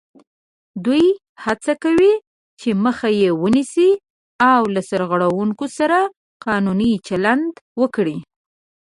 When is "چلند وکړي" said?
7.07-8.17